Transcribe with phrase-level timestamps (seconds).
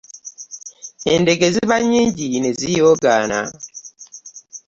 [1.13, 3.39] Endege ziba nnyingi ne ziyoogaana.